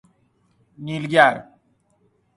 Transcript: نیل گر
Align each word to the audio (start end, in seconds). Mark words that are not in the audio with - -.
نیل 0.83 1.03
گر 1.13 1.35